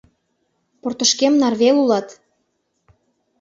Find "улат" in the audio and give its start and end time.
1.83-2.07